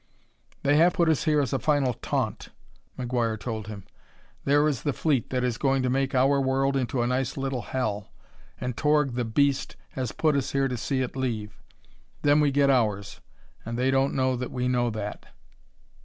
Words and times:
"They 0.63 0.77
have 0.77 0.93
put 0.93 1.09
us 1.09 1.25
here 1.25 1.39
as 1.41 1.53
a 1.53 1.59
final 1.59 1.93
taunt," 1.93 2.49
McGuire 2.97 3.39
told 3.39 3.67
him. 3.67 3.83
"There 4.45 4.67
is 4.67 4.81
the 4.81 4.93
fleet 4.93 5.29
that 5.29 5.43
is 5.43 5.59
going 5.59 5.83
to 5.83 5.91
make 5.91 6.15
our 6.15 6.41
world 6.41 6.75
into 6.75 7.03
a 7.03 7.05
nice 7.05 7.37
little 7.37 7.61
hell, 7.61 8.09
and 8.59 8.75
Torg, 8.75 9.13
the 9.13 9.23
beast! 9.23 9.75
has 9.89 10.11
put 10.11 10.35
us 10.35 10.53
here 10.53 10.67
to 10.67 10.75
see 10.75 11.01
it 11.01 11.15
leave. 11.15 11.55
Then 12.23 12.39
we 12.39 12.49
get 12.49 12.71
ours, 12.71 13.21
and 13.63 13.77
they 13.77 13.91
don't 13.91 14.15
know 14.15 14.35
that 14.35 14.49
we 14.49 14.67
know 14.67 14.89
that." 14.89 15.27